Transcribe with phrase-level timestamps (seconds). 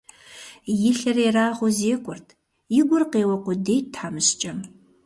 [0.87, 2.27] И лъыр ерагъыу зекӀуэрт,
[2.79, 4.59] и гур къеуэ къудейт тхьэмыщкӀэм.